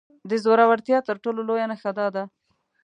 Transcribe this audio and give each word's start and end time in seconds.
د 0.29 0.31
زورورتيا 0.43 0.99
تر 1.07 1.15
ټولو 1.23 1.39
لويه 1.47 1.65
نښه 1.71 1.91
دا 1.99 2.07
ده. 2.15 2.23